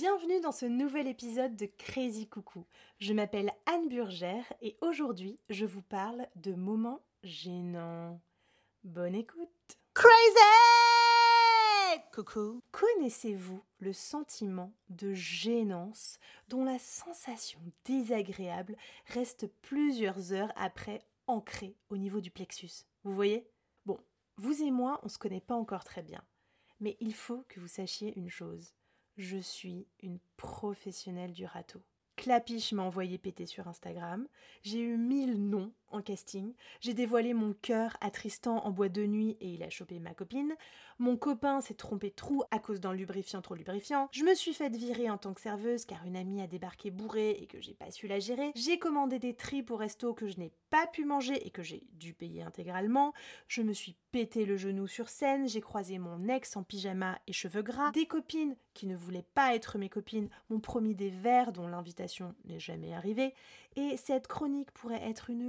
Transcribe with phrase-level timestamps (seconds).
[0.00, 2.66] Bienvenue dans ce nouvel épisode de Crazy Coucou.
[2.98, 8.20] Je m'appelle Anne Burgère et aujourd'hui je vous parle de moments gênants.
[8.82, 9.78] Bonne écoute.
[9.94, 10.10] Crazy
[12.12, 12.60] Coucou.
[12.72, 16.18] Connaissez-vous le sentiment de gênance
[16.48, 18.76] dont la sensation désagréable
[19.06, 22.84] reste plusieurs heures après ancrée au niveau du plexus?
[23.04, 23.48] Vous voyez?
[23.86, 24.00] Bon,
[24.38, 26.24] vous et moi, on se connaît pas encore très bien.
[26.80, 28.74] Mais il faut que vous sachiez une chose
[29.16, 31.82] je suis une professionnelle du râteau.
[32.16, 34.26] Clapiche m'a envoyé péter sur Instagram.
[34.62, 36.52] J'ai eu mille noms en casting.
[36.80, 40.14] J'ai dévoilé mon cœur à Tristan en boîte de nuit et il a chopé ma
[40.14, 40.54] copine.
[40.98, 44.08] Mon copain s'est trompé trou à cause d'un lubrifiant trop lubrifiant.
[44.12, 47.30] Je me suis faite virer en tant que serveuse car une amie a débarqué bourrée
[47.30, 48.52] et que j'ai pas su la gérer.
[48.54, 51.84] J'ai commandé des tripes au resto que je n'ai pas pu manger et que j'ai
[51.94, 53.12] dû payer intégralement.
[53.48, 55.48] Je me suis pété le genou sur scène.
[55.48, 57.90] J'ai croisé mon ex en pyjama et cheveux gras.
[57.92, 62.34] Des copines qui ne voulaient pas être mes copines m'ont promis des verres dont l'invitation
[62.44, 63.34] n'est jamais arrivée.
[63.76, 65.42] Et cette chronique pourrait être une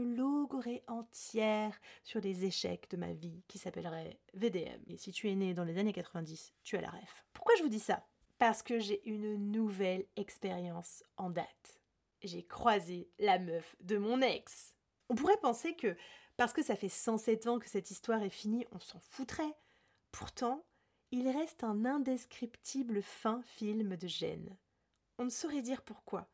[0.88, 4.82] entière sur les échecs de ma vie qui s'appellerait VDM.
[4.88, 7.26] Et si tu es né dans les années 90, tu as la ref.
[7.34, 8.06] Pourquoi je vous dis ça?
[8.38, 11.80] Parce que j'ai une nouvelle expérience en date.
[12.22, 14.76] J'ai croisé la meuf de mon ex.
[15.10, 15.96] On pourrait penser que
[16.38, 19.56] parce que ça fait 107 ans que cette histoire est finie, on s'en foutrait.
[20.12, 20.66] Pourtant,
[21.12, 24.58] il reste un indescriptible fin film de gêne.
[25.18, 26.28] On ne saurait dire pourquoi.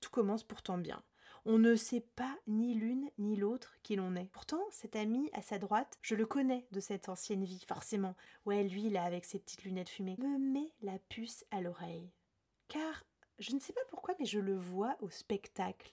[0.00, 1.02] Tout commence pourtant bien.
[1.46, 4.30] On ne sait pas ni l'une ni l'autre qui l'on est.
[4.32, 8.16] Pourtant, cet ami à sa droite, je le connais de cette ancienne vie, forcément.
[8.46, 12.10] Ouais, lui, là, avec ses petites lunettes fumées, me met la puce à l'oreille.
[12.68, 13.04] Car,
[13.38, 15.92] je ne sais pas pourquoi, mais je le vois au spectacle.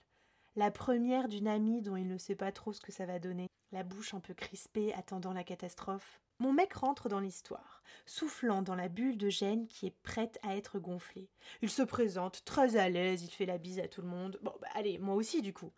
[0.56, 3.48] La première d'une amie dont il ne sait pas trop ce que ça va donner,
[3.72, 6.21] la bouche un peu crispée, attendant la catastrophe.
[6.42, 10.56] Mon mec rentre dans l'histoire, soufflant dans la bulle de gêne qui est prête à
[10.56, 11.30] être gonflée.
[11.60, 14.40] Il se présente très à l'aise, il fait la bise à tout le monde.
[14.42, 15.70] Bon, bah allez, moi aussi du coup.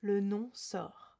[0.00, 1.18] Le nom sort.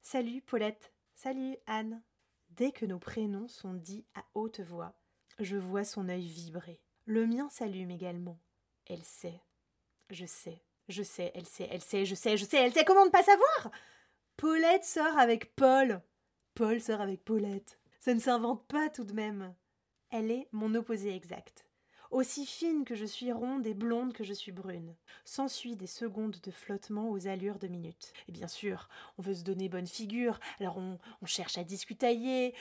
[0.00, 0.92] Salut Paulette.
[1.12, 2.04] Salut Anne.
[2.50, 4.94] Dès que nos prénoms sont dits à haute voix,
[5.40, 6.80] je vois son œil vibrer.
[7.04, 8.38] Le mien s'allume également.
[8.86, 9.42] Elle sait.
[10.10, 10.62] Je sais.
[10.88, 13.24] Je sais, elle sait, elle sait, je sais, je sais, elle sait comment ne pas
[13.24, 13.72] savoir
[14.36, 16.00] Paulette sort avec Paul.
[16.54, 17.80] Paul sort avec Paulette.
[18.06, 19.52] Ça ne s'invente pas tout de même.
[20.10, 21.66] Elle est mon opposé exact.
[22.12, 24.94] Aussi fine que je suis ronde et blonde que je suis brune.
[25.24, 28.12] S'ensuit des secondes de flottement aux allures de minutes.
[28.28, 32.54] Et bien sûr, on veut se donner bonne figure, alors on, cherche à discutailler.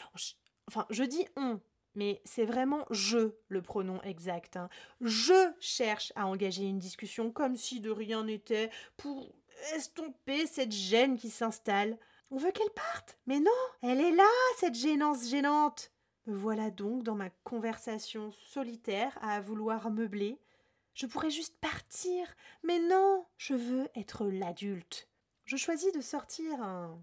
[0.68, 1.62] Enfin, je dis on,
[1.94, 4.58] mais c'est vraiment je le pronom exact.
[4.58, 4.68] Hein.
[5.00, 9.32] Je cherche à engager une discussion comme si de rien n'était pour
[9.76, 12.00] estomper cette gêne qui s'installe.
[12.36, 13.18] On veut qu'elle parte.
[13.28, 13.50] Mais non,
[13.82, 15.90] elle est là, cette gênance gênante.
[16.26, 20.38] Me voilà donc dans ma conversation solitaire à vouloir meubler.
[20.96, 22.28] Je pourrais juste partir,
[22.62, 25.08] mais non, je veux être l'adulte.
[25.46, 27.02] Je choisis de sortir un.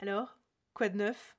[0.00, 0.36] Alors,
[0.74, 1.36] quoi de neuf?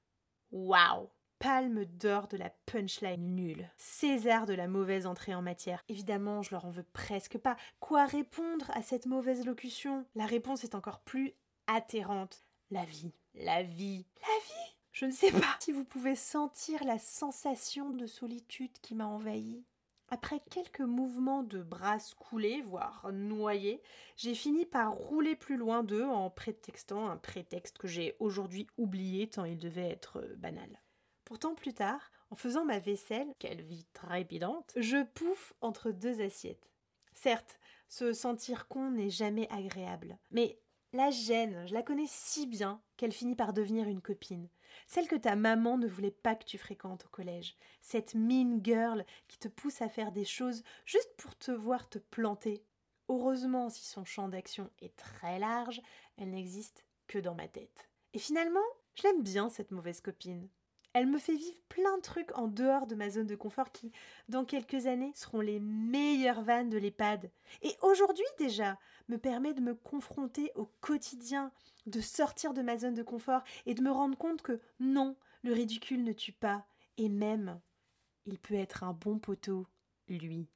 [0.54, 3.70] Waouh Palme d'or de la punchline nulle.
[3.76, 5.84] César de la mauvaise entrée en matière.
[5.90, 7.58] Évidemment, je leur en veux presque pas.
[7.82, 10.06] Quoi répondre à cette mauvaise locution?
[10.16, 11.34] La réponse est encore plus
[11.68, 12.46] atterrante.
[12.72, 13.12] La vie.
[13.36, 14.06] La vie.
[14.22, 14.76] La vie?
[14.92, 19.64] Je ne sais pas si vous pouvez sentir la sensation de solitude qui m'a envahie.
[20.10, 23.82] Après quelques mouvements de bras coulés, voire noyés,
[24.16, 29.28] j'ai fini par rouler plus loin d'eux en prétextant un prétexte que j'ai aujourd'hui oublié
[29.28, 30.84] tant il devait être euh, banal.
[31.26, 36.70] Pourtant, plus tard, en faisant ma vaisselle, quelle vie trépidante, je pouffe entre deux assiettes.
[37.14, 37.58] Certes,
[37.88, 40.60] se sentir con n'est jamais agréable, mais
[40.94, 44.48] la gêne, je la connais si bien qu'elle finit par devenir une copine.
[44.88, 47.56] Celle que ta maman ne voulait pas que tu fréquentes au collège.
[47.82, 52.00] Cette mean girl qui te pousse à faire des choses juste pour te voir te
[52.00, 52.64] planter.
[53.10, 55.82] Heureusement, si son champ d'action est très large,
[56.18, 57.90] elle n'existe que dans ma tête.
[58.14, 58.60] Et finalement,
[58.96, 60.48] je l'aime bien cette mauvaise copine.
[60.94, 63.92] Elle me fait vivre plein de trucs en dehors de ma zone de confort qui,
[64.30, 67.32] dans quelques années, seront les meilleures vannes de l'EHPAD.
[67.64, 68.78] Et aujourd'hui déjà,
[69.10, 71.52] me permet de me confronter au quotidien,
[71.88, 75.54] de sortir de ma zone de confort et de me rendre compte que non, le
[75.54, 76.66] ridicule ne tue pas.
[76.98, 77.60] Et même,
[78.26, 79.66] il peut être un bon poteau,
[80.08, 80.48] lui.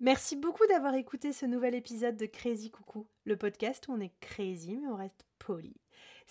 [0.00, 4.18] Merci beaucoup d'avoir écouté ce nouvel épisode de Crazy Coucou, le podcast où on est
[4.20, 5.76] crazy mais on reste poli.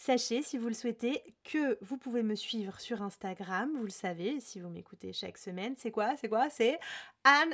[0.02, 4.40] Sachez, si vous le souhaitez, que vous pouvez me suivre sur Instagram, vous le savez,
[4.40, 5.76] si vous m'écoutez chaque semaine.
[5.78, 6.50] C'est quoi C'est quoi?
[6.50, 6.80] C'est
[7.26, 7.54] Anne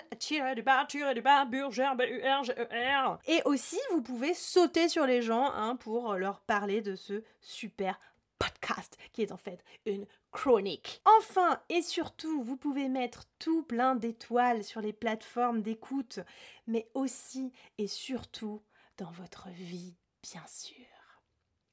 [0.55, 3.17] du bar du bar Burger B-U-R-G-E-R.
[3.25, 7.99] Et aussi, vous pouvez sauter sur les gens hein, pour leur parler de ce super
[8.37, 11.01] podcast qui est en fait une chronique.
[11.17, 16.19] Enfin et surtout, vous pouvez mettre tout plein d'étoiles sur les plateformes d'écoute,
[16.67, 18.61] mais aussi et surtout
[18.97, 20.85] dans votre vie, bien sûr.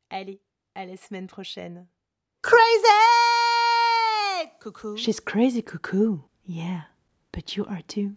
[0.09, 0.41] Allez,
[0.75, 1.87] à la semaine prochaine.
[2.43, 2.59] Crazy!
[4.61, 4.97] Cuckoo.
[4.97, 6.21] She's crazy cuckoo.
[6.45, 6.83] Yeah,
[7.31, 8.17] but you are too.